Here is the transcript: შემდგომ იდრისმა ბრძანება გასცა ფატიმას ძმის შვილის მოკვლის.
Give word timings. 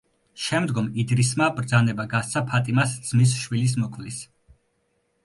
შემდგომ 0.43 0.85
იდრისმა 1.01 1.49
ბრძანება 1.59 2.05
გასცა 2.13 2.43
ფატიმას 2.53 2.97
ძმის 3.11 3.35
შვილის 3.43 3.77
მოკვლის. 3.83 4.19